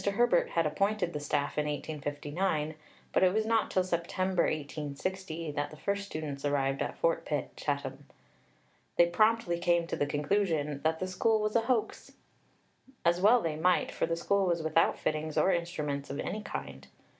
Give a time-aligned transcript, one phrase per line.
[0.03, 2.73] Herbert had appointed the staff in 1859,
[3.13, 7.55] but it was not till September 1860 that the first students arrived at Fort Pitt,
[7.55, 8.05] Chatham.
[8.97, 12.13] They promptly came to the conclusion "that the School was a hoax."
[13.05, 16.87] As well they might, for the School was without fittings or instruments of any kind!